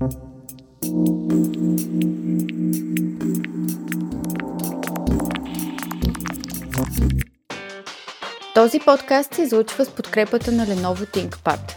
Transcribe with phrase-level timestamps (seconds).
[0.00, 0.08] Този
[8.86, 11.76] подкаст се излучва с подкрепата на Lenovo ThinkPad.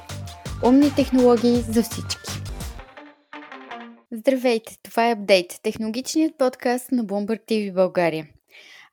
[0.66, 2.32] Умни технологии за всички.
[4.12, 8.28] Здравейте, това е Апдейт, технологичният подкаст на Bloomberg TV България.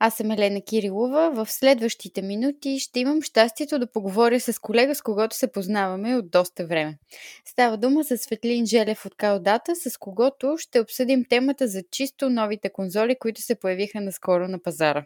[0.02, 1.30] Аз съм Елена Кирилова.
[1.30, 6.30] В следващите минути ще имам щастието да поговоря с колега, с когото се познаваме от
[6.30, 6.98] доста време.
[7.44, 12.70] Става дума за Светлин Желев от Каудата, с когото ще обсъдим темата за чисто новите
[12.70, 15.04] конзоли, които се появиха наскоро на пазара.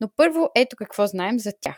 [0.00, 1.76] Но първо ето какво знаем за тях.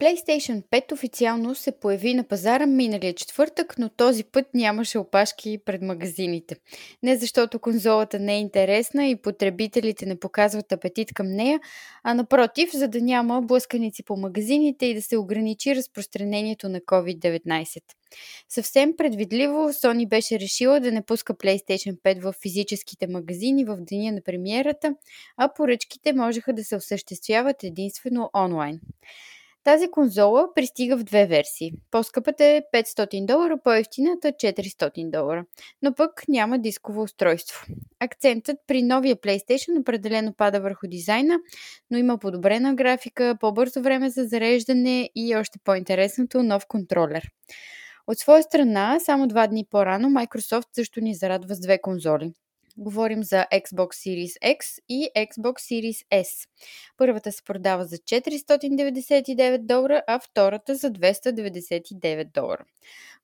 [0.00, 5.82] PlayStation 5 официално се появи на пазара миналия четвъртък, но този път нямаше опашки пред
[5.82, 6.56] магазините.
[7.02, 11.60] Не защото конзолата не е интересна и потребителите не показват апетит към нея,
[12.02, 17.80] а напротив, за да няма блъсканици по магазините и да се ограничи разпространението на COVID-19.
[18.48, 24.12] Съвсем предвидливо Sony беше решила да не пуска PlayStation 5 в физическите магазини в деня
[24.12, 24.94] на премиерата,
[25.36, 28.80] а поръчките можеха да се осъществяват единствено онлайн.
[29.66, 31.72] Тази конзола пристига в две версии.
[31.90, 35.44] По-скъпата е 500 долара, по-ефтината 400 долара.
[35.82, 37.66] Но пък няма дисково устройство.
[38.00, 41.38] Акцентът при новия PlayStation определено пада върху дизайна,
[41.90, 47.30] но има подобрена графика, по-бързо време за зареждане и още по-интересното нов контролер.
[48.06, 52.32] От своя страна, само два дни по-рано Microsoft също ни зарадва с две конзоли.
[52.78, 56.48] Говорим за Xbox Series X и Xbox Series S.
[56.96, 62.64] Първата се продава за 499 долара, а втората за 299 долара.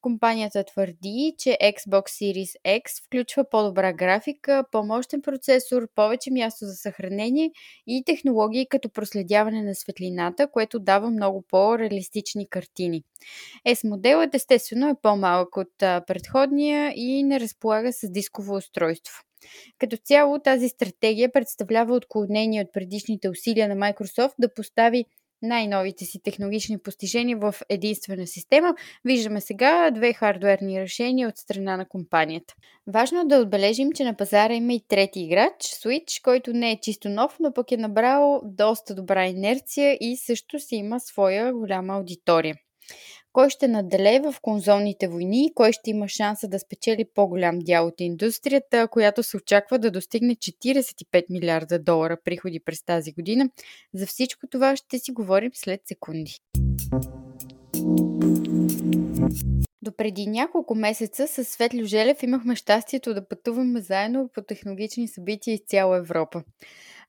[0.01, 7.51] Компанията твърди, че Xbox Series X включва по-добра графика, по-мощен процесор, повече място за съхранение
[7.87, 13.03] и технологии като проследяване на светлината, което дава много по-реалистични картини.
[13.69, 19.23] S моделът естествено е по-малък от предходния и не разполага с дисково устройство.
[19.79, 25.05] Като цяло тази стратегия представлява отклонение от предишните усилия на Microsoft да постави
[25.43, 28.75] най-новите си технологични постижения в единствена система.
[29.05, 32.55] Виждаме сега две хардуерни решения от страна на компанията.
[32.87, 36.81] Важно е да отбележим, че на пазара има и трети играч, Switch, който не е
[36.81, 41.95] чисто нов, но пък е набрал доста добра инерция и също си има своя голяма
[41.95, 42.57] аудитория
[43.33, 47.87] кой ще наделее в конзолните войни и кой ще има шанса да спечели по-голям дял
[47.87, 53.51] от индустрията, която се очаква да достигне 45 милиарда долара приходи през тази година.
[53.95, 56.39] За всичко това ще си говорим след секунди.
[59.83, 65.55] До преди няколко месеца с Светлю Желев имахме щастието да пътуваме заедно по технологични събития
[65.55, 66.43] из цяла Европа.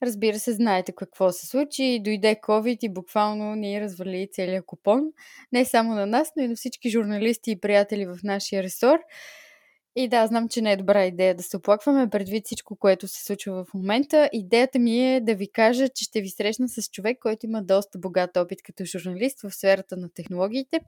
[0.01, 1.99] Разбира се, знаете какво се случи.
[2.03, 5.03] Дойде COVID и буквално ни развали целият купон.
[5.51, 8.99] Не само на нас, но и на всички журналисти и приятели в нашия ресор.
[9.95, 13.23] И да, знам, че не е добра идея да се оплакваме предвид всичко, което се
[13.23, 14.29] случва в момента.
[14.33, 17.99] Идеята ми е да ви кажа, че ще ви срещна с човек, който има доста
[17.99, 20.79] богат опит като журналист в сферата на технологиите.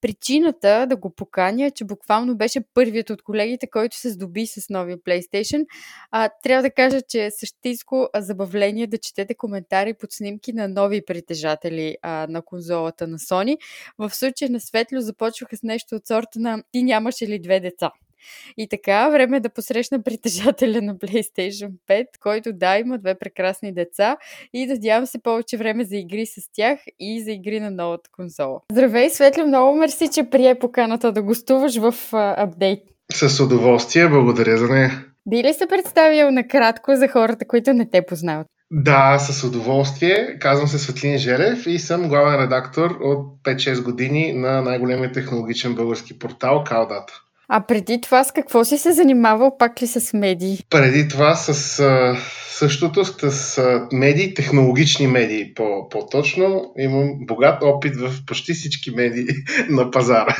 [0.00, 4.70] Причината да го поканя е, че буквално беше първият от колегите, който се здоби с
[4.70, 5.66] новия PlayStation.
[6.10, 11.04] А, трябва да кажа, че е същинско забавление да четете коментари под снимки на нови
[11.04, 13.56] притежатели а, на конзолата на Sony.
[13.98, 17.90] В случая на Светло започваха с нещо от сорта на ти нямаше ли две деца?
[18.56, 23.74] И така, време е да посрещна притежателя на PlayStation 5, който да, има две прекрасни
[23.74, 24.16] деца
[24.52, 28.60] и надявам се повече време за игри с тях и за игри на новата конзола.
[28.72, 32.82] Здравей, Светли, много мерси, че прие поканата да гостуваш в апдейт.
[33.12, 35.04] С удоволствие, благодаря за нея.
[35.26, 38.46] Би ли се представил накратко за хората, които не те познават?
[38.72, 40.38] Да, с удоволствие.
[40.40, 46.18] Казвам се Светлин Желев и съм главен редактор от 5-6 години на най-големия технологичен български
[46.18, 47.12] портал Калдата.
[47.52, 50.64] А преди това с какво си се занимавал, пак ли с медии?
[50.70, 52.16] Преди това с а,
[52.50, 56.72] същото, с а, медии, технологични медии по, по-точно.
[56.78, 59.26] Имам богат опит в почти всички медии
[59.68, 60.36] на пазара.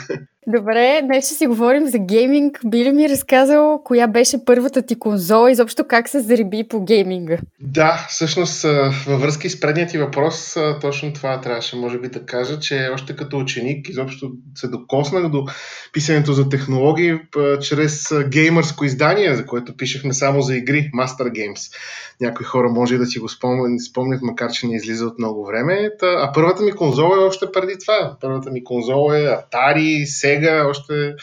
[0.47, 2.61] Добре, днес ще си говорим за гейминг.
[2.67, 6.85] Би ли ми разказал коя беше първата ти конзола и изобщо как се зариби по
[6.85, 7.39] гейминга?
[7.61, 8.63] Да, всъщност
[9.07, 13.17] във връзка с предният ти въпрос, точно това трябваше може би да кажа, че още
[13.17, 15.45] като ученик изобщо се докоснах до
[15.93, 17.19] писането за технологии
[17.61, 21.75] чрез геймърско издание, за което пишехме само за игри, Master Games.
[22.21, 25.91] Някои хора може да си го спомнят, спомнят макар че не излиза от много време.
[26.03, 28.17] А първата ми конзола е още преди това.
[28.21, 31.15] Първата ми конзола е Atari, Sega, още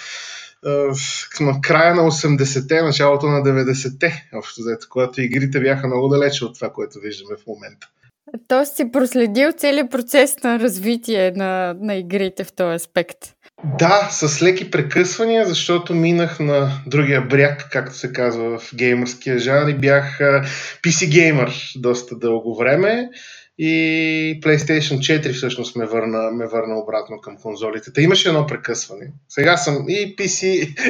[1.39, 6.55] на края на 80-те, началото на 90-те, общо взето, когато игрите бяха много далече от
[6.55, 7.87] това, което виждаме в момента.
[8.47, 13.17] Тоест си проследил целият процес на развитие на, на игрите в този аспект.
[13.79, 19.67] Да, с леки прекъсвания, защото минах на другия бряг, както се казва в геймърския жанр
[19.67, 20.19] и бях
[20.83, 23.09] PC геймър доста дълго време
[23.59, 27.93] и PlayStation 4 всъщност ме върна, ме върна обратно към конзолите.
[27.93, 29.11] Та имаше едно прекъсване.
[29.29, 30.43] Сега съм и PC,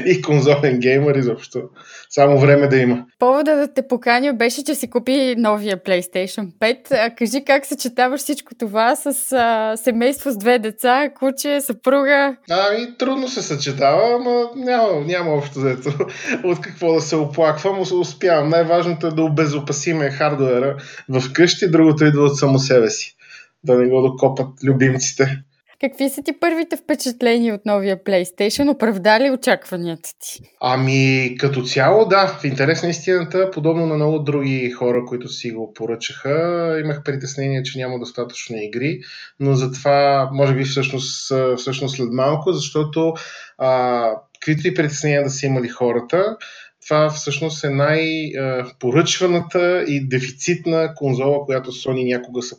[0.06, 1.62] и конзолен геймер изобщо.
[2.10, 3.06] Само време да има.
[3.20, 6.78] Повода да те поканя беше, че си купи новия PlayStation 5.
[6.92, 12.36] А кажи как съчетаваш всичко това с а, семейство с две деца, куче, съпруга?
[12.50, 15.94] Ами, трудно се съчетава, но няма, няма общо взето
[16.44, 17.80] от какво да се оплаквам.
[18.00, 18.50] Успявам.
[18.50, 20.76] Най-важното е да обезопасиме хардуера
[21.10, 23.16] в къщи, другото идва от само себе си.
[23.64, 25.44] Да не го докопат любимците.
[25.82, 28.72] Какви са ти първите впечатления от новия PlayStation?
[28.72, 30.42] Оправдали очакванията ти?
[30.62, 32.28] Ами, като цяло, да.
[32.28, 37.64] В интерес на истината, подобно на много други хора, които си го поръчаха, имах притеснение,
[37.64, 39.00] че няма достатъчно игри,
[39.40, 43.14] но затова, може би, всъщност, всъщност след малко, защото
[43.58, 46.38] а, каквито и притеснения да са имали хората,
[46.88, 52.56] това всъщност е най-поръчваната и дефицитна конзола, която Sony някога са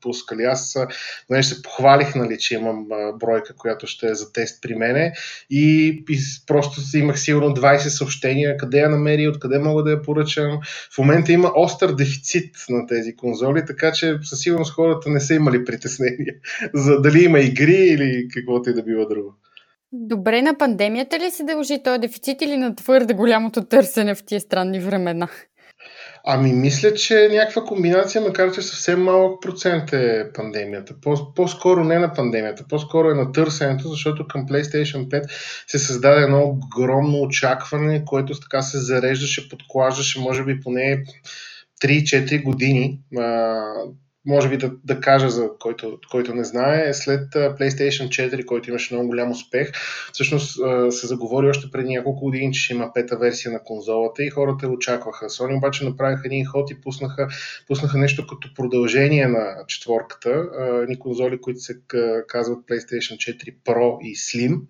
[0.00, 0.42] пускали.
[0.42, 0.78] Аз
[1.30, 2.86] нали, се похвалих, нали, че имам
[3.20, 5.12] бройка, която ще е за тест при мене
[5.50, 6.04] и
[6.46, 10.60] просто имах сигурно 20 съобщения, къде я намери, откъде мога да я поръчам.
[10.94, 15.34] В момента има остър дефицит на тези конзоли, така че със сигурност хората не са
[15.34, 16.34] имали притеснения
[16.74, 19.34] за дали има игри или каквото и да било друго.
[19.92, 24.40] Добре, на пандемията ли се дължи този дефицит или на твърде голямото търсене в тия
[24.40, 25.28] странни времена?
[26.24, 30.94] Ами, мисля, че някаква комбинация, макар че съвсем малък процент е пандемията.
[31.02, 35.24] По- по-скоро не на пандемията, по-скоро е на търсенето, защото към PlayStation 5
[35.66, 41.04] се създаде едно огромно очакване, което така се зареждаше, подклаждаше, може би поне
[41.82, 43.00] 3-4 години
[44.26, 48.94] може би да, да кажа за който, който не знае, след PlayStation 4, който имаше
[48.94, 49.72] много голям успех,
[50.12, 50.58] всъщност
[50.90, 54.68] се заговори още преди няколко години, че ще има пета версия на конзолата и хората
[54.68, 55.28] очакваха.
[55.28, 57.28] Sony обаче направиха един ход и пуснаха,
[57.66, 60.44] пуснаха нещо като продължение на четворката,
[60.88, 61.74] ни конзоли, които се
[62.28, 64.60] казват PlayStation 4 Pro и Slim,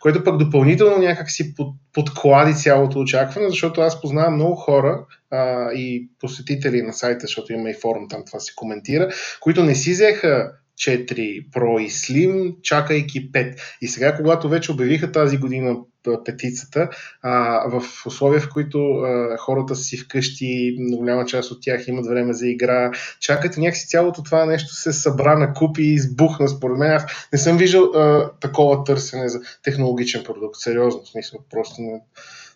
[0.00, 5.72] което пък допълнително някак си под, подклади цялото очакване, защото аз познавам много хора, а,
[5.72, 9.08] и посетители на сайта, защото има и форум, там това се коментира,
[9.40, 13.56] които не си взеха 4 Pro и Slim, чакайки 5.
[13.80, 15.76] И сега, когато вече обявиха тази година
[16.24, 16.88] петицата,
[17.22, 22.32] а, в условия, в които а, хората си вкъщи, голяма част от тях имат време
[22.32, 22.90] за игра,
[23.20, 26.48] чакат и някакси цялото това нещо се събра на купи и избухна.
[26.48, 30.56] Според мен аз не съм виждал а, такова търсене за технологичен продукт.
[30.56, 32.00] Сериозно, в смисъл, просто не,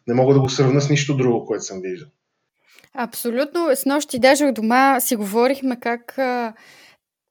[0.06, 2.08] не мога да го сравна с нищо друго, което съм виждал.
[2.98, 3.76] Абсолютно.
[3.76, 6.18] С нощи даже от дома си говорихме как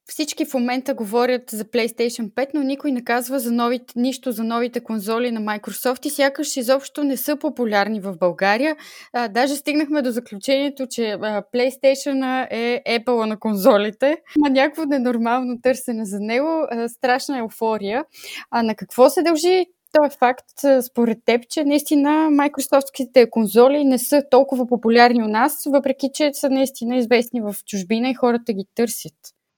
[0.08, 4.44] всички в момента говорят за PlayStation 5, но никой не казва за новите, нищо за
[4.44, 8.76] новите конзоли на Microsoft и сякаш изобщо не са популярни в България.
[9.14, 14.18] А, даже стигнахме до заключението, че а, PlayStation е Apple на конзолите.
[14.38, 18.04] Има някакво ненормално търсене за него, а, страшна еуфория.
[18.52, 19.66] А на какво се дължи
[19.96, 25.54] то е факт, според теб, че наистина майкрософтските конзоли не са толкова популярни у нас,
[25.68, 29.14] въпреки че са наистина известни в чужбина и хората ги търсят.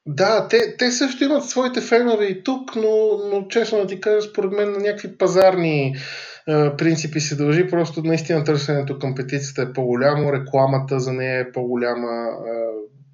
[0.06, 4.22] Да, те, те също имат своите фенове и тук, но, но честно да ти кажа,
[4.22, 5.95] според мен на някакви пазарни
[6.48, 7.68] е, принципи се дължи.
[7.68, 12.51] Просто наистина търсенето към петицията е по-голямо, рекламата за нея е по-голяма, е,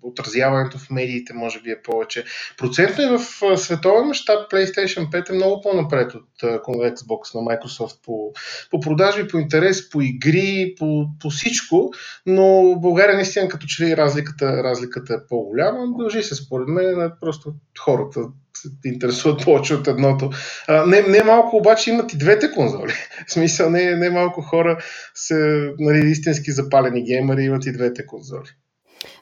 [0.03, 2.23] отразяването в медиите може би е повече.
[2.57, 8.31] Процентно и в световен мащаб PlayStation 5 е много по-напред от Xbox на Microsoft по,
[8.71, 11.93] по продажби, по интерес, по игри, по, по всичко,
[12.25, 15.79] но в България наистина като че ли разликата, разликата е по-голяма.
[15.97, 18.19] Дължи се според мен на просто хората
[18.57, 20.29] се интересуват повече от едното.
[20.67, 22.93] А, не, не малко обаче имат и двете конзоли.
[23.27, 24.77] В смисъл, не, не малко хора
[25.15, 28.49] са нали, истински запалени геймери имат и двете конзоли.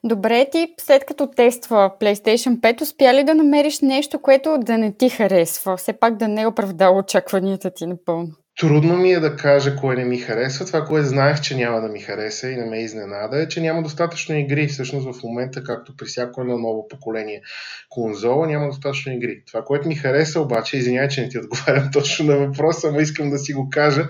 [0.03, 4.91] Добре, ти след като тества PlayStation 5, успя ли да намериш нещо, което да не
[4.91, 5.77] ти харесва?
[5.77, 8.31] Все пак да не е оправдало очакванията ти напълно.
[8.59, 10.65] Трудно ми е да кажа кое не ми харесва.
[10.65, 13.83] Това, което знаех, че няма да ми хареса и не ме изненада, е, че няма
[13.83, 14.67] достатъчно игри.
[14.67, 17.41] Всъщност в момента, както при всяко едно ново поколение
[17.89, 19.43] конзола, няма достатъчно игри.
[19.47, 23.29] Това, което ми хареса обаче, извинявай, че не ти отговарям точно на въпроса, но искам
[23.29, 24.07] да си го кажа,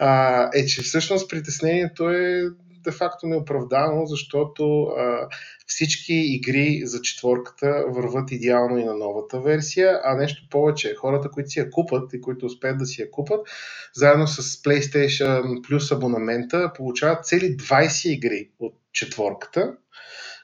[0.00, 2.42] а, е, че всъщност притеснението е
[2.84, 5.28] де-факто неоправдано, защото а,
[5.66, 11.50] всички игри за четворката върват идеално и на новата версия, а нещо повече, хората, които
[11.50, 13.40] си я купат и които успеят да си я купат,
[13.94, 19.76] заедно с PlayStation Plus абонамента, получават цели 20 игри от четворката,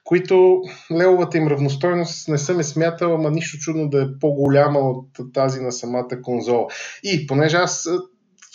[0.04, 0.62] които
[0.99, 5.61] левовата им равностойност не съм е смятала, ама нищо чудно да е по-голяма от тази
[5.61, 6.66] на самата конзола.
[7.02, 7.88] И понеже аз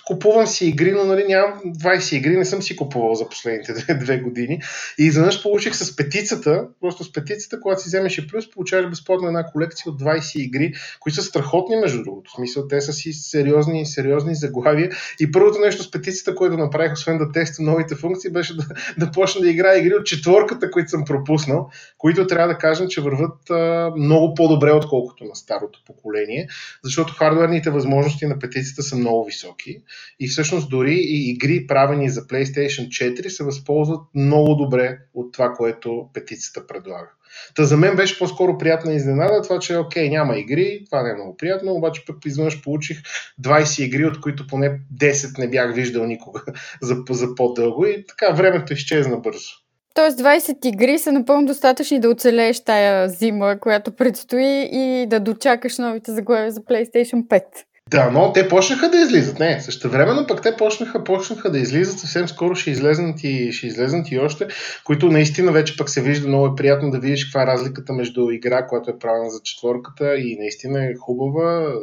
[0.05, 3.93] купувам си игри, но нали, нямам 20 игри, не съм си купувал за последните две,
[3.93, 4.61] две години.
[4.99, 9.27] И изведнъж получих с петицата, просто с петицата, когато си вземеш и плюс, получаваш безплатно
[9.27, 12.31] една колекция от 20 игри, които са страхотни, между другото.
[12.31, 14.91] В смисъл, те са си сериозни, сериозни заглавия.
[15.19, 18.63] И първото нещо с петицата, което направих, освен да тествам новите функции, беше да,
[19.05, 23.01] да почна да играя игри от четворката, които съм пропуснал, които трябва да кажем, че
[23.01, 26.47] върват а, много по-добре, отколкото на старото поколение,
[26.83, 29.81] защото хардверните възможности на петицата са много високи
[30.19, 35.53] и всъщност дори и игри, правени за PlayStation 4, се възползват много добре от това,
[35.53, 37.09] което петицата предлага.
[37.55, 41.13] Та за мен беше по-скоро приятна изненада това, че окей, няма игри, това не е
[41.13, 43.01] много приятно, обаче пък изведнъж получих
[43.41, 46.43] 20 игри, от които поне 10 не бях виждал никога
[46.81, 49.65] за, за по-дълго и така времето изчезна бързо.
[49.93, 55.77] Тоест 20 игри са напълно достатъчни да оцелееш тая зима, която предстои и да дочакаш
[55.77, 57.43] новите заглавия за PlayStation 5.
[57.89, 59.39] Да, но те почнаха да излизат.
[59.39, 61.99] Не, също времено пък те почнаха, почнаха да излизат.
[61.99, 64.47] Съвсем скоро ще излезнат, и, ще излезнат и още,
[64.83, 68.29] които наистина вече пък се вижда много е приятно да видиш каква е разликата между
[68.29, 71.73] игра, която е правена за четворката и наистина е хубава,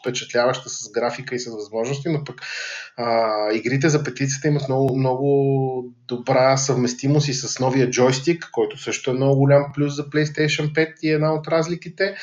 [0.00, 2.40] впечатляваща с графика и с възможности, но пък
[2.96, 9.10] а, игрите за петицата имат много, много добра съвместимост и с новия джойстик, който също
[9.10, 12.14] е много голям плюс за PlayStation 5 и една от разликите.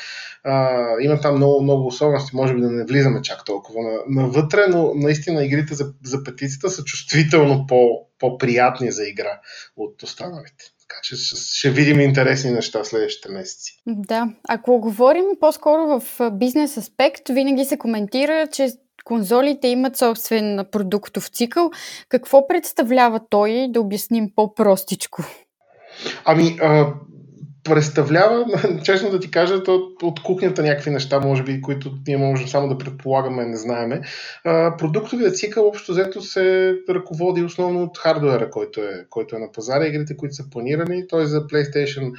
[0.50, 4.94] А, има там много, много особености, може би да не влизаме чак толкова навътре, но
[4.94, 9.40] наистина игрите за, за петицата са чувствително по, по-приятни за игра
[9.76, 10.64] от останалите.
[10.88, 11.16] Така че
[11.56, 13.82] ще видим интересни неща следващите месеци.
[13.86, 18.68] Да, ако говорим по-скоро в бизнес аспект, винаги се коментира, че
[19.04, 21.70] конзолите имат собствен продуктов цикъл.
[22.08, 25.24] Какво представлява той, да обясним по-простичко?
[26.24, 26.94] Ами, а,
[27.68, 28.46] представлява,
[28.84, 32.68] честно да ти кажа, то от кухнята някакви неща, може би, които ние можем само
[32.68, 34.00] да предполагаме, не знаеме.
[34.78, 39.86] Продуктовият цикъл общо взето се ръководи основно от хардуера, който е, който е на пазара,
[39.86, 41.06] игрите, които са планирани.
[41.08, 42.12] Той за PlayStation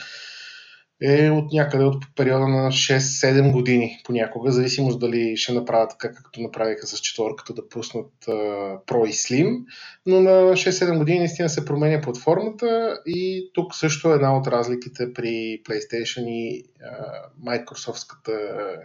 [1.01, 6.41] е от някъде от периода на 6-7 години понякога, зависимост дали ще направят така, както
[6.41, 9.63] направиха с четворката, да пуснат uh, Pro и Slim,
[10.05, 15.13] но на 6-7 години наистина се променя платформата и тук също е една от разликите
[15.13, 18.31] при PlayStation и uh, Microsoftската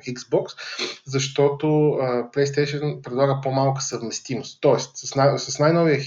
[0.09, 0.47] Xbox,
[1.07, 4.59] защото uh, PlayStation предлага по-малка съвместимост.
[4.61, 6.01] Тоест, с, най- с най-новия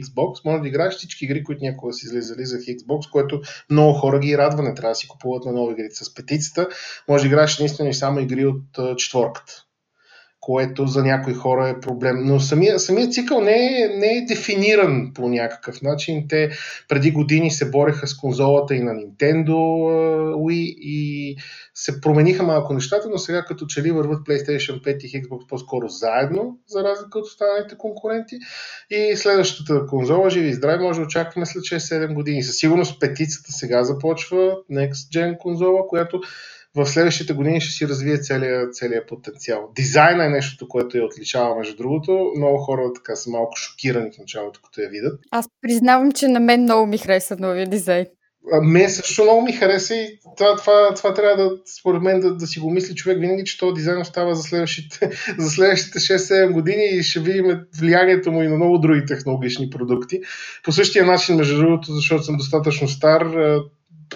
[0.00, 4.18] Xbox, може да играеш всички игри, които някога са излизали за Xbox, което много хора
[4.18, 5.88] ги радва, не трябва да си купуват на нови игри.
[5.90, 6.68] С петицата.
[7.08, 9.64] Може да играеш наистина и само игри от четворката
[10.44, 12.16] което за някои хора е проблем.
[12.24, 16.24] Но самия, самия цикъл не е, не е дефиниран по някакъв начин.
[16.28, 16.50] Те
[16.88, 19.52] преди години се бореха с конзолата и на Nintendo
[20.34, 21.36] Wii и
[21.74, 25.88] се промениха малко нещата, но сега като че ли върват PlayStation 5 и Xbox по-скоро
[25.88, 28.36] заедно, за разлика от останалите конкуренти.
[28.90, 32.42] И следващата конзола, живи и здрави, може да очакваме след 6-7 години.
[32.42, 36.20] Със сигурност петицата сега започва, Next Gen конзола, която
[36.76, 39.70] в следващите години ще си развие целият, целият потенциал.
[39.76, 42.32] Дизайна е нещото, което я отличава, между другото.
[42.36, 45.20] Много хора така са малко шокирани в началото, като я видят.
[45.30, 48.06] Аз признавам, че на мен много ми хареса новия дизайн.
[48.52, 52.36] А, мен също много ми хареса и това, това, това трябва да, според мен, да,
[52.36, 56.52] да си го мисли човек винаги, че този дизайн остава за следващите, за следващите 6-7
[56.52, 60.20] години и ще видим влиянието му и на много други технологични продукти.
[60.64, 63.26] По същия начин, между другото, защото съм достатъчно стар,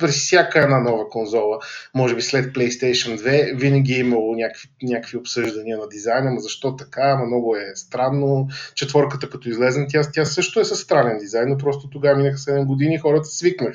[0.01, 1.59] през всяка една нова конзола,
[1.95, 6.77] може би след PlayStation 2, винаги е имало някакви, някакви обсъждания на дизайна, но защо
[6.77, 8.49] така, ама много е странно.
[8.75, 12.65] Четворката като излезе, тя, тя също е със странен дизайн, но просто тогава минаха 7
[12.65, 13.75] години и хората свикнаха.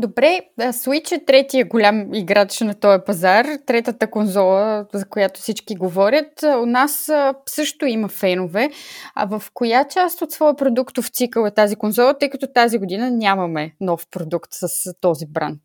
[0.00, 6.42] Добре, Switch е третия голям играч на този пазар, третата конзола, за която всички говорят.
[6.42, 7.10] У нас
[7.46, 8.70] също има фенове.
[9.14, 13.10] А в коя част от своя продуктов цикъл е тази конзола, тъй като тази година
[13.10, 15.60] нямаме нов продукт с този бранд?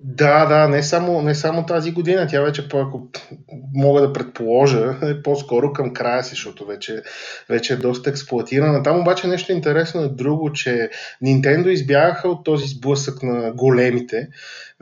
[0.00, 3.08] Да, да, не само, не само тази година, тя вече, ако
[3.74, 7.02] мога да предположа, е по-скоро към края си, защото вече,
[7.48, 8.82] вече е доста експлуатирана.
[8.82, 10.90] Там обаче нещо интересно е друго, че
[11.24, 14.28] Nintendo избягаха от този сблъсък на големите,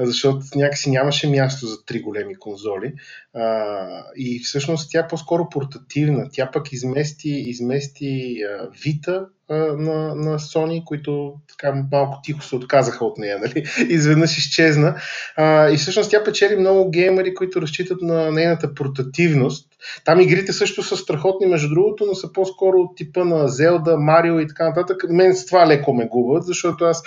[0.06, 2.92] защото някакси нямаше място за три големи конзоли.
[3.35, 3.76] А,
[4.16, 6.28] и всъщност тя е по-скоро портативна.
[6.32, 12.56] Тя пък измести, измести а, Vita а, на, на Sony, които така малко тихо се
[12.56, 13.38] отказаха от нея.
[13.42, 13.64] Нали?
[13.88, 14.97] Изведнъж изчезна.
[15.37, 19.72] А, и всъщност тя печели много геймери, които разчитат на нейната портативност
[20.05, 24.41] Там игрите също са страхотни, между другото, но са по-скоро от типа на Зелда, Марио
[24.41, 25.05] и така нататък.
[25.09, 27.03] Мен с това леко ме губят, защото аз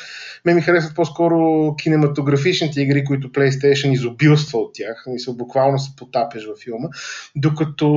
[0.45, 5.03] ме ми харесват по-скоро кинематографичните игри, които PlayStation изобилства от тях.
[5.07, 6.87] Мисля, буквално се потапяш във филма.
[7.35, 7.87] Докато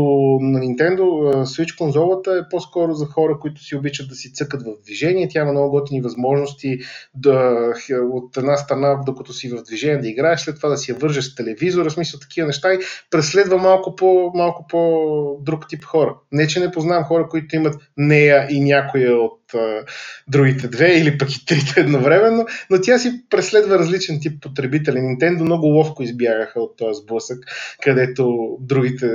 [0.40, 1.02] на Nintendo
[1.44, 5.28] Switch конзолата е по-скоро за хора, които си обичат да си цъкат в движение.
[5.28, 6.78] Тя има много готини възможности
[7.14, 7.72] да,
[8.12, 11.24] от една страна, докато си в движение да играеш, след това да си я вържеш
[11.24, 12.78] с телевизора, смисъл такива неща и
[13.10, 16.16] преследва малко по, малко по друг тип хора.
[16.32, 19.84] Не, че не познавам хора, които имат нея и някоя от а,
[20.28, 24.96] другите две или пък и трите едновременно, но тя си преследва различен тип потребители.
[24.96, 27.38] Nintendo много ловко избягаха от този сблъсък,
[27.82, 29.06] където другите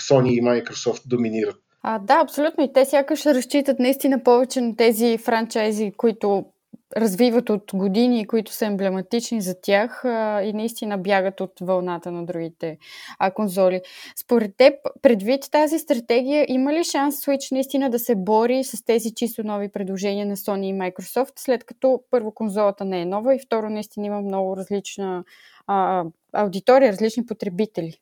[0.00, 1.56] Sony и Microsoft доминират.
[1.82, 2.64] А, да, абсолютно.
[2.64, 6.44] И те сякаш разчитат наистина повече на тези франчайзи, които
[6.96, 12.26] развиват от години, които са емблематични за тях а, и наистина бягат от вълната на
[12.26, 12.78] другите
[13.18, 13.80] а, конзоли.
[14.16, 19.14] Според теб, предвид тази стратегия, има ли шанс Switch наистина да се бори с тези
[19.14, 23.38] чисто нови предложения на Sony и Microsoft, след като първо конзолата не е нова и
[23.46, 25.24] второ наистина има много различна
[25.66, 27.98] а, аудитория, различни потребители?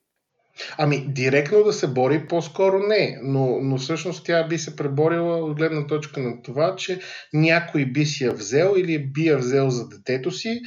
[0.78, 5.56] Ами, директно да се бори, по-скоро не, но, но всъщност тя би се преборила от
[5.56, 7.00] гледна точка на това, че
[7.32, 10.60] някой би си я взел или би я взел за детето си,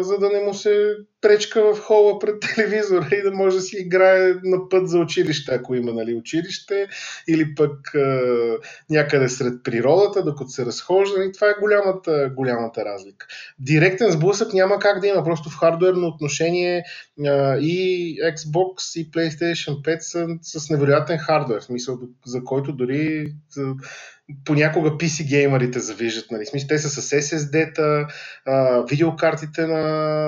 [0.00, 3.76] за да не му се пречка в хола пред телевизора и да може да си
[3.78, 6.88] играе на път за училище, ако има нали, училище,
[7.28, 8.22] или пък а,
[8.90, 11.24] някъде сред природата, докато се разхожда.
[11.24, 13.26] И това е голямата, голямата разлика.
[13.58, 16.84] Директен сблъсък няма как да има, просто в хардуерно отношение
[17.26, 19.98] а, и Xbox и PlayStation 5
[20.42, 23.32] са с невероятен хардуер, в смисъл, за който дори
[24.44, 26.30] понякога PC геймерите завиждат.
[26.30, 26.46] Нали?
[26.46, 28.08] Смисъл, те са с SSD-та,
[28.46, 29.82] а, видеокартите на,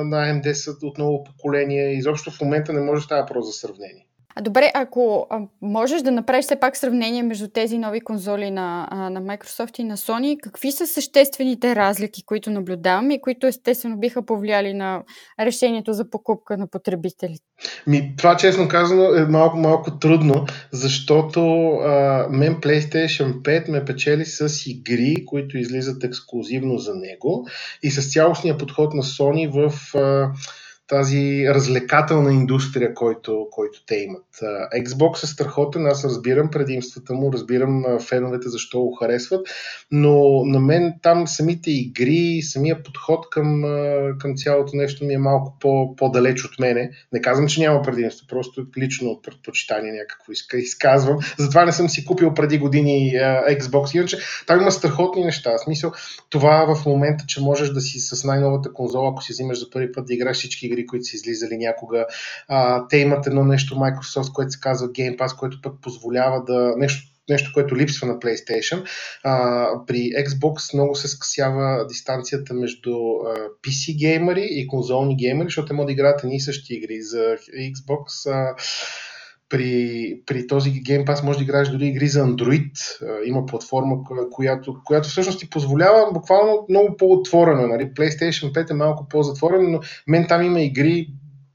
[0.04, 1.92] на AMD са от ново поколение.
[1.92, 4.06] Изобщо в момента не може да става просто за сравнение.
[4.38, 8.88] А добре, ако а, можеш да направиш все пак сравнение между тези нови конзоли на,
[8.90, 13.98] а, на Microsoft и на Sony, какви са съществените разлики, които наблюдаваме и които естествено
[13.98, 15.02] биха повлияли на
[15.40, 17.42] решението за покупка на потребителите?
[17.86, 24.24] Ми, това честно казано е малко, малко трудно, защото а, мен PlayStation 5 ме печели
[24.24, 27.46] с игри, които излизат ексклюзивно за него
[27.82, 30.32] и с цялостния подход на Sony в а,
[30.88, 34.26] тази развлекателна индустрия, който, който те имат.
[34.84, 39.46] Xbox е страхотен, аз разбирам предимствата му, разбирам феновете защо го харесват,
[39.90, 43.62] но на мен там самите игри, самия подход към,
[44.18, 46.90] към цялото нещо ми е малко по, по-далеч от мене.
[47.12, 51.18] Не казвам, че няма предимство, просто лично предпочитание някакво изказвам.
[51.38, 53.12] Затова не съм си купил преди години
[53.50, 53.96] Xbox.
[53.96, 55.52] Иначе там има страхотни неща.
[55.56, 55.92] В смисъл,
[56.30, 59.92] това в момента, че можеш да си с най-новата конзола, ако си взимаш за първи
[59.92, 62.06] път да играеш всички игри, които са излизали някога.
[62.48, 66.74] А, те имат едно нещо Microsoft, което се казва Game Pass, което пък позволява да
[66.76, 68.86] нещо нещо, което липсва на PlayStation.
[69.24, 75.66] А, при Xbox много се скъсява дистанцията между а, PC геймери и конзолни геймери, защото
[75.66, 77.02] те могат да играят едни и същи игри.
[77.02, 77.36] За
[77.74, 78.56] Xbox а,
[79.48, 82.70] при, при този Game Pass може да играеш дори игри за Android.
[83.24, 83.96] Има платформа,
[84.30, 87.66] която, която всъщност ти позволява буквално много по-отворено.
[87.66, 87.84] Нали?
[87.84, 91.08] PlayStation 5 е малко по-затворен, но мен там има игри,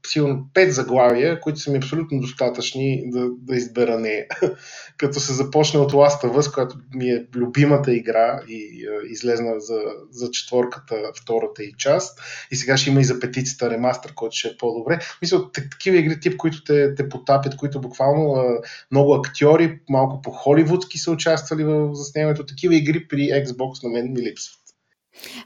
[0.06, 4.26] сигурно пет заглавия, които са ми абсолютно достатъчни да, да избера нея.
[4.96, 9.60] Като се започне от Last of Us, която ми е любимата игра и uh, излезна
[9.60, 12.20] за, за четворката, втората и част.
[12.50, 14.98] И сега ще има и за петицата ремастър, който ще е по-добре.
[15.22, 20.98] Мисля, такива игри тип, които те, те потапят, които буквално uh, много актьори, малко по-холивудски
[20.98, 22.46] са участвали в заснемането.
[22.46, 24.61] Такива игри при Xbox на мен ми липсват.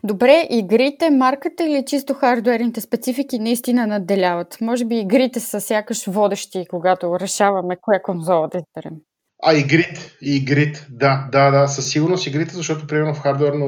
[0.05, 4.59] Добре, игрите, марката или чисто хардуерните специфики наистина надделяват?
[4.61, 8.97] Може би игрите са сякаш водещи, когато решаваме коя конзола да изберем.
[9.43, 13.67] А, игрите, игрите, да, да, да, със сигурност игрите, защото примерно в хардуерно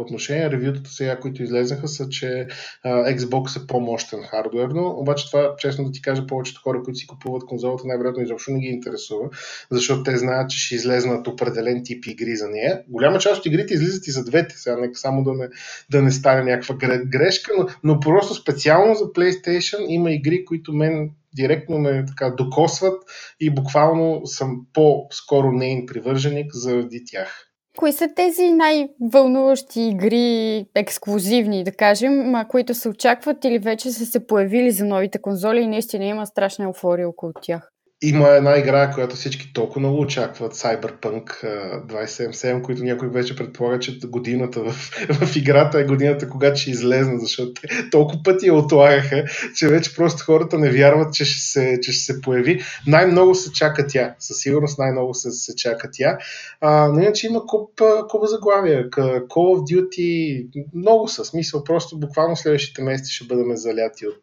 [0.00, 2.46] отношение, ревютата сега, които излезнаха, са, че
[2.82, 7.06] а, Xbox е по-мощен хардуерно, обаче това, честно да ти кажа, повечето хора, които си
[7.06, 9.28] купуват конзолата, най-вероятно изобщо не ги интересува,
[9.70, 12.82] защото те знаят, че ще излезнат определен тип игри за нея.
[12.88, 15.48] Голяма част от игрите излизат и за двете, сега нека само да не,
[15.90, 21.10] да не стане някаква грешка, но, но просто специално за PlayStation има игри, които мен
[21.36, 23.02] директно ме така докосват
[23.40, 27.46] и буквално съм по-скоро нейн привърженик заради тях.
[27.78, 34.26] Кои са тези най-вълнуващи игри, ексклюзивни, да кажем, които се очакват или вече са се
[34.26, 37.73] появили за новите конзоли и наистина има страшна еуфория около тях?
[38.08, 41.44] Има една игра, която всички толкова много очакват, Cyberpunk
[41.86, 44.72] 2077, които някой вече предполага, че годината в,
[45.26, 49.24] в играта е годината, когато ще излезне, защото толкова пъти я отлагаха,
[49.56, 52.62] че вече просто хората не вярват, че ще се, че ще се появи.
[52.86, 54.14] Най-много се чака тя.
[54.18, 56.18] Със сигурност най-много се, се чака тя.
[56.60, 58.90] А, но иначе има куп, куп заглавия.
[58.90, 61.24] Call of Duty, много са.
[61.24, 64.22] Смисъл, просто буквално следващите месеци ще бъдем заляти от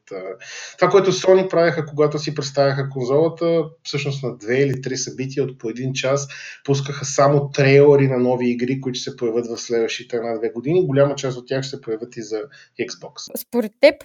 [0.77, 5.59] това, което Sony правяха, когато си представяха конзолата, всъщност на две или три събития от
[5.59, 6.27] по един час
[6.65, 10.87] пускаха само трейлери на нови игри, които се появят в следващите една-две години.
[10.87, 12.41] Голяма част от тях ще се появят и за
[12.79, 13.37] Xbox.
[13.37, 13.95] Според теб,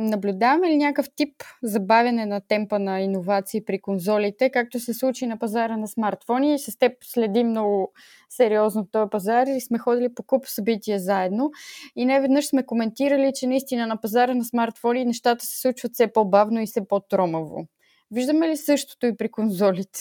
[0.00, 5.38] наблюдаваме ли някакъв тип забавяне на темпа на иновации при конзолите, както се случи на
[5.38, 6.58] пазара на смартфони?
[6.58, 7.92] С теб следим много
[8.30, 11.50] сериозно този пазар и сме ходили по куп събития заедно.
[11.96, 16.12] И не веднъж сме коментирали, че наистина на пазара на смартфони нещата се случват все
[16.12, 17.66] по-бавно и все по-тромаво.
[18.12, 20.00] Виждаме ли същото и при конзолите?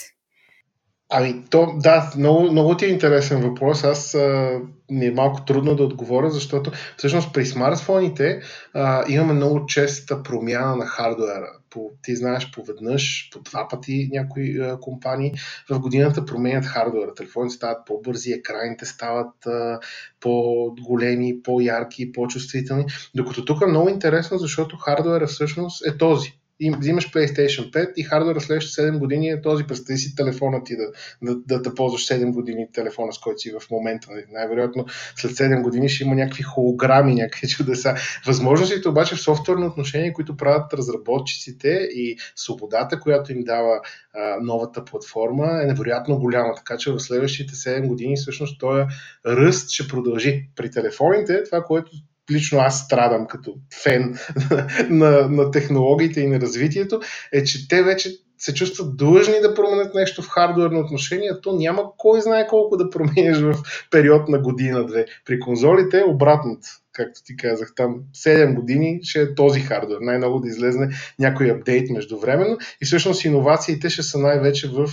[1.14, 3.84] Ами, то, да, много, много ти е интересен въпрос.
[3.84, 4.60] Аз а,
[4.92, 8.42] ми е малко трудно да отговоря, защото всъщност при смартфоните
[8.74, 11.48] а, имаме много честа промяна на хардуера.
[11.70, 15.34] По, ти знаеш, поведнъж, по два пъти някои а, компании
[15.70, 17.14] в годината променят хардуера.
[17.14, 19.80] Телефоните стават по-бързи, екраните стават а,
[20.20, 22.86] по-големи, по-ярки, по-чувствителни.
[23.16, 28.04] Докато тук е много интересно, защото хардуера всъщност е този и взимаш PlayStation 5 и
[28.04, 29.64] хардвера следващите 7 години е този.
[29.64, 30.84] Представи си телефона ти да,
[31.22, 34.08] да, да, да ползваш 7 години телефона, с който си в момента.
[34.12, 34.24] Нали?
[34.32, 37.96] Най-вероятно след 7 години ще има някакви холограми, някакви чудеса.
[38.28, 43.82] Възможностите обаче в софтуерно отношение, които правят разработчиците и свободата, която им дава
[44.14, 46.56] а, новата платформа е невероятно голяма.
[46.56, 48.84] Така че в следващите 7 години всъщност този
[49.26, 50.50] ръст ще продължи.
[50.56, 51.92] При телефоните това, което
[52.32, 54.20] лично аз страдам като фен
[54.90, 57.02] на, на технологиите и на развитието,
[57.34, 61.84] е, че те вече се чувстват длъжни да променят нещо в хардуерно отношение, то няма
[61.98, 63.56] кой знае колко да промениш в
[63.92, 65.06] период на година-две.
[65.26, 69.98] При конзолите е обратното, както ти казах, там 7 години ще е този хардуер.
[70.02, 70.90] Най-много да излезне
[71.20, 74.88] някой апдейт междувременно и всъщност иновациите ще са най-вече в,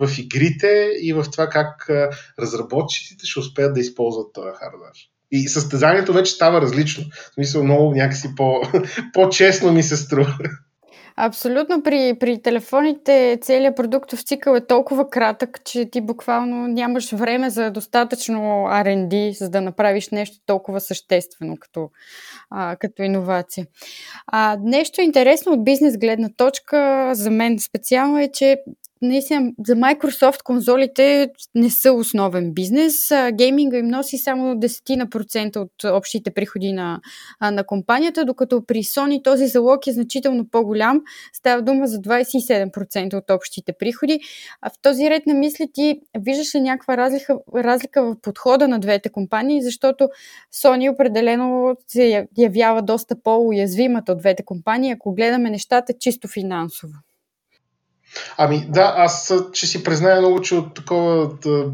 [0.00, 1.90] в игрите и в това как
[2.38, 5.17] разработчиците ще успеят да използват този хардуер.
[5.32, 7.04] И състезанието вече става различно.
[7.30, 8.60] В смисъл много някакси по,
[9.12, 10.38] по-честно ми се струва.
[11.20, 11.82] Абсолютно.
[11.82, 17.70] При, при телефоните целият продуктов цикъл е толкова кратък, че ти буквално нямаш време за
[17.70, 18.38] достатъчно
[18.68, 21.90] R&D, за да направиш нещо толкова съществено като,
[22.50, 23.66] а, като иновация.
[24.26, 28.56] А, нещо интересно от бизнес гледна точка за мен специално е, че
[29.02, 32.94] наистина за Microsoft конзолите не са основен бизнес.
[33.32, 37.00] Гейминга им носи само 10% от общите приходи на,
[37.40, 41.00] на компанията, докато при Sony този залог е значително по-голям.
[41.32, 44.20] Става дума за 27% от общите приходи.
[44.62, 48.78] А в този ред на мисли ти виждаш ли някаква разлика, разлика в подхода на
[48.78, 50.08] двете компании, защото
[50.54, 56.92] Sony определено се явява доста по-уязвимата от двете компании, ако гледаме нещата чисто финансово.
[58.36, 61.30] Ами да, аз ще си призная много, че от такова,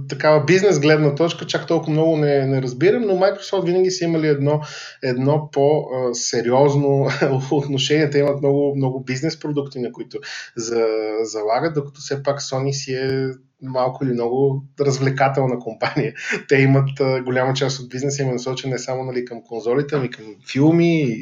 [0.09, 4.29] такава бизнес гледна точка чак толкова много не, не разбирам, но Microsoft винаги са имали
[4.29, 4.61] едно,
[5.03, 7.09] едно по-сериозно
[7.51, 8.11] отношение.
[8.11, 10.19] Те имат много, много бизнес продукти, на които
[10.57, 10.87] за,
[11.23, 13.29] залагат, докато все пак Sony си е
[13.63, 16.15] малко или много развлекателна компания.
[16.49, 16.91] Те имат
[17.25, 21.17] голяма част от бизнеса им е насочен не само нали, към конзолите, ами към филми,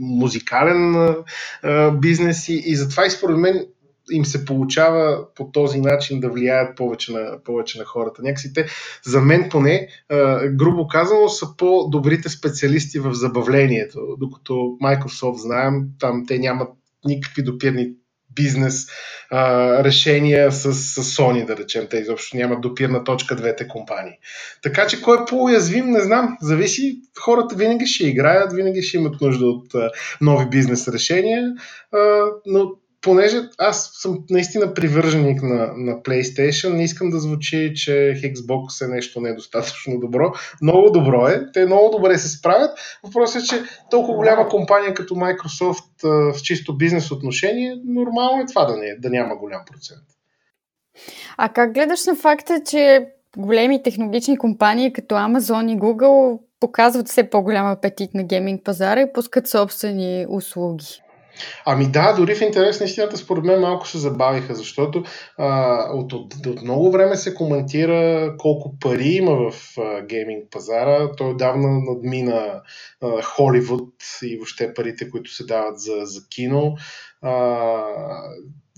[0.00, 0.94] музикален
[1.62, 3.66] а, бизнес и, и затова и според мен
[4.10, 8.22] им се получава по този начин да влияят повече на, повече на хората.
[8.22, 8.66] Някакси те,
[9.04, 9.88] за мен поне,
[10.50, 16.68] грубо казано, са по-добрите специалисти в забавлението, докато Microsoft, знаем, там те нямат
[17.04, 17.92] никакви допирни
[18.34, 18.86] бизнес
[19.30, 21.86] а, решения с, с Sony, да речем.
[21.90, 24.12] Те изобщо нямат допирна точка двете компании.
[24.62, 26.36] Така че кой е по-уязвим, не знам.
[26.40, 27.00] Зависи.
[27.20, 29.90] Хората винаги ще играят, винаги ще имат нужда от а,
[30.20, 31.54] нови бизнес решения,
[31.92, 32.70] а, но
[33.08, 37.90] понеже аз съм наистина привърженик на, на PlayStation, не искам да звучи, че
[38.24, 40.32] Xbox е нещо недостатъчно добро.
[40.62, 42.98] Много добро е, те много добре се справят.
[43.04, 48.64] Въпросът е, че толкова голяма компания като Microsoft в чисто бизнес отношение, нормално е това
[48.64, 50.04] да, не, да няма голям процент.
[51.36, 57.30] А как гледаш на факта, че големи технологични компании като Amazon и Google показват все
[57.30, 61.02] по-голям апетит на гейминг пазара и пускат собствени услуги?
[61.64, 65.02] Ами да, дори в интерес на истината, според мен малко се забавиха, защото
[65.38, 71.12] а, от, от, от много време се коментира колко пари има в а, гейминг пазара.
[71.16, 72.62] Той отдавна надмина
[73.02, 76.76] а, Холивуд и въобще парите, които се дават за, за кино.
[77.22, 77.82] А,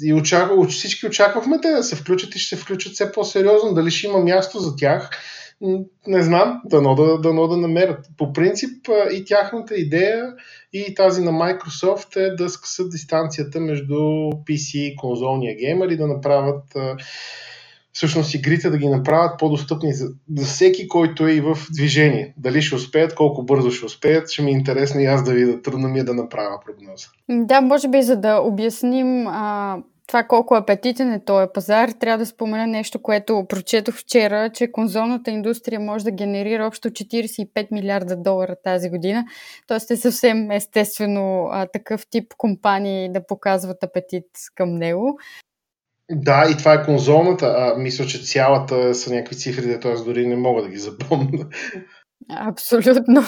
[0.02, 3.74] и очаква, всички очаквахме те да се включат и ще се включат все по-сериозно.
[3.74, 5.10] Дали ще има място за тях,
[6.06, 8.10] не знам, дано да, дано да намерят.
[8.16, 10.34] По принцип и тяхната идея
[10.72, 16.06] и тази на Microsoft е да скъсат дистанцията между PC и конзолния геймер и да
[16.06, 16.64] направят
[17.92, 22.34] всъщност игрите да ги направят по-достъпни за, за всеки, който е и в движение.
[22.36, 25.62] Дали ще успеят, колко бързо ще успеят, ще ми е интересно и аз да видя.
[25.62, 27.06] Трудно ми е да направя прогноза.
[27.28, 29.78] Да, може би за да обясним а,
[30.10, 35.30] това колко апетитен е този пазар, трябва да спомена нещо, което прочетох вчера, че конзолната
[35.30, 39.24] индустрия може да генерира общо 45 милиарда долара тази година.
[39.66, 45.18] Тоест е съвсем естествено а, такъв тип компании да показват апетит към него.
[46.10, 47.46] Да, и това е конзолната.
[47.46, 49.94] А, мисля, че цялата са някакви цифри, т.е.
[49.94, 51.46] дори не мога да ги запомня.
[52.36, 53.22] Абсолютно.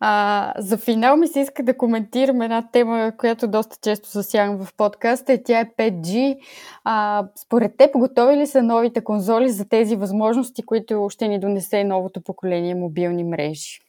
[0.00, 4.74] А, за финал ми се иска да коментирам една тема, която доста често засягам в
[4.76, 6.38] подкаста и тя е 5G.
[6.84, 11.84] А, според теб, готови ли са новите конзоли за тези възможности, които ще ни донесе
[11.84, 13.80] новото поколение мобилни мрежи?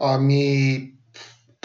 [0.00, 0.92] Ами,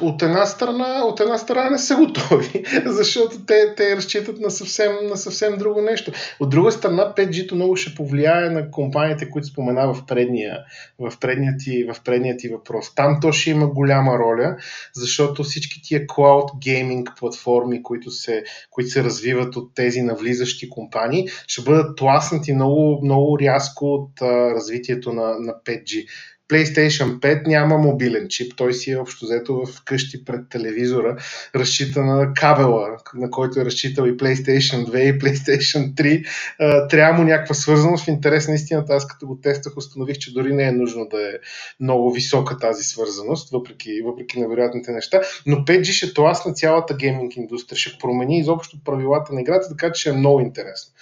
[0.01, 4.91] от една страна, от една страна не са готови, защото те, те разчитат на съвсем,
[5.03, 6.12] на съвсем друго нещо.
[6.39, 10.58] От друга страна, 5G-то много ще повлияе на компаниите, които спомена в предния,
[10.99, 12.95] в предния, ти, в предния ти въпрос.
[12.95, 14.58] Там то ще има голяма роля,
[14.93, 21.27] защото всички тия cloud gaming платформи, които се, които се развиват от тези навлизащи компании,
[21.47, 26.05] ще бъдат тласнати много, много рязко от а, развитието на, на 5G.
[26.49, 31.17] PlayStation 5 няма мобилен чип, той си е общо взето в къщи пред телевизора,
[31.55, 36.89] разчита на кабела, на който е разчитал и PlayStation 2 и PlayStation 3.
[36.89, 38.05] Трябва му някаква свързаност.
[38.05, 41.29] В интерес на истината, аз като го тестах, установих, че дори не е нужно да
[41.29, 41.34] е
[41.79, 45.21] много висока тази свързаност, въпреки, въпреки невероятните неща.
[45.45, 50.01] Но 5G ще тласна цялата гейминг индустрия, ще промени изобщо правилата на играта, така че
[50.01, 50.93] ще е много интересно.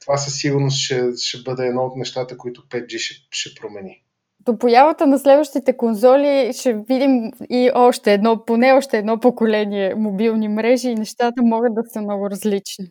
[0.00, 4.02] Това със сигурност ще, ще бъде едно от нещата, които 5G ще, ще промени
[4.44, 10.48] до появата на следващите конзоли ще видим и още едно, поне още едно поколение мобилни
[10.48, 12.86] мрежи и нещата могат да са много различни.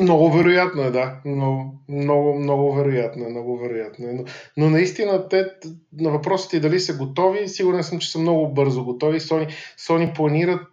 [0.00, 1.20] Много вероятно е, да.
[1.24, 3.28] Много, много, много вероятно е.
[3.28, 4.12] Много вероятно е.
[4.12, 4.24] Но,
[4.56, 5.46] но наистина, те,
[6.00, 9.20] на въпросите дали са готови, сигурен съм, че са много бързо готови.
[9.20, 9.48] Sony,
[9.78, 10.66] Sony планират,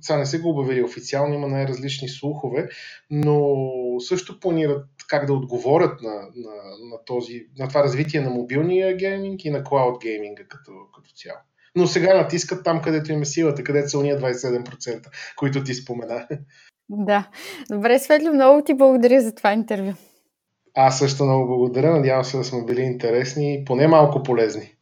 [0.00, 2.68] сега не са го обявили официално, има най-различни слухове,
[3.10, 3.56] но
[3.98, 6.54] също планират как да отговорят на, на,
[6.90, 11.38] на, този, на това развитие на мобилния гейминг и на клауд гейминга като, като цяло.
[11.76, 16.26] Но сега натискат там, където им е силата, където са уния 27%, които ти спомена.
[16.88, 17.28] Да.
[17.70, 19.92] Добре, Светло, много ти благодаря за това интервю.
[20.74, 21.90] Аз също много благодаря.
[21.90, 24.74] Надявам се да сме били интересни и поне малко полезни.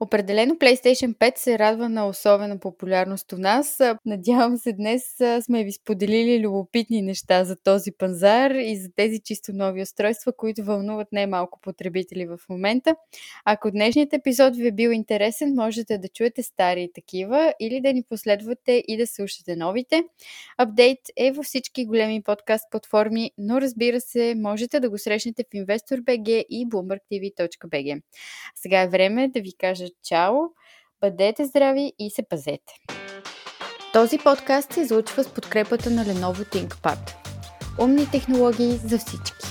[0.00, 3.80] Определено PlayStation 5 се радва на особена популярност у нас.
[4.06, 5.02] Надявам се днес
[5.44, 10.64] сме ви споделили любопитни неща за този пазар и за тези чисто нови устройства, които
[10.64, 12.96] вълнуват най-малко потребители в момента.
[13.44, 18.02] Ако днешният епизод ви е бил интересен, можете да чуете стари такива или да ни
[18.02, 20.02] последвате и да слушате новите.
[20.58, 25.56] Апдейт е във всички големи подкаст платформи, но разбира се, можете да го срещнете в
[25.56, 28.02] InvestorBG и BloombergTV.bg.
[28.54, 30.34] Сега е време да ви кажа чао,
[31.00, 32.72] бъдете здрави и се пазете!
[33.92, 37.14] Този подкаст се излучва с подкрепата на Lenovo ThinkPad.
[37.80, 39.48] Умни технологии за всички!